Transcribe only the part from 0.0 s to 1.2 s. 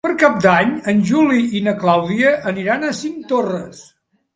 Per Cap d'Any en